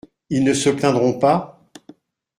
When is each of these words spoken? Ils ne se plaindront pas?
Ils 0.31 0.43
ne 0.43 0.55
se 0.55 0.71
plaindront 0.71 1.19
pas? 1.19 1.69